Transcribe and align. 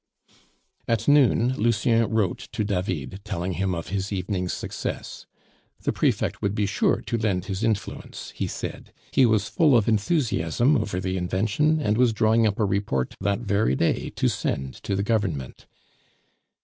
At 0.87 1.07
noon 1.07 1.53
Lucien 1.57 2.09
wrote 2.09 2.47
to 2.53 2.63
David, 2.63 3.19
telling 3.23 3.51
him 3.53 3.75
of 3.75 3.89
his 3.89 4.11
evening's 4.11 4.51
success. 4.51 5.27
The 5.83 5.93
prefect 5.93 6.41
would 6.41 6.55
be 6.55 6.65
sure 6.65 7.01
to 7.01 7.19
lend 7.19 7.45
his 7.45 7.63
influence, 7.63 8.31
he 8.31 8.47
said; 8.47 8.93
he 9.11 9.27
was 9.27 9.47
full 9.47 9.77
of 9.77 9.87
enthusiasm 9.87 10.75
over 10.75 10.99
the 10.99 11.17
invention, 11.17 11.79
and 11.79 11.99
was 11.99 12.13
drawing 12.13 12.47
up 12.47 12.59
a 12.59 12.65
report 12.65 13.15
that 13.21 13.41
very 13.41 13.75
day 13.75 14.09
to 14.15 14.27
send 14.27 14.73
to 14.81 14.95
the 14.95 15.03
Government. 15.03 15.67